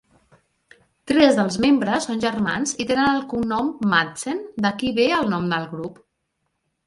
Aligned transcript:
Tres 1.09 1.35
dels 1.39 1.57
membres 1.65 2.07
són 2.09 2.23
germans 2.23 2.73
i 2.85 2.87
tenen 2.91 3.11
el 3.11 3.21
cognom 3.33 3.69
Madsen, 3.91 4.41
d'aquí 4.67 4.89
ve 5.01 5.05
el 5.19 5.29
nom 5.35 5.45
del 5.55 5.69
grup. 5.75 6.01